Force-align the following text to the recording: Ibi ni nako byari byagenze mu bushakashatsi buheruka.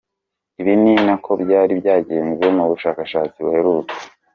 Ibi 0.59 0.73
ni 0.81 0.93
nako 1.05 1.31
byari 1.43 1.73
byagenze 1.81 2.45
mu 2.55 2.63
bushakashatsi 2.71 3.37
buheruka. 3.45 3.93